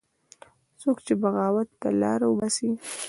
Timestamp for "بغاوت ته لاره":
1.21-2.25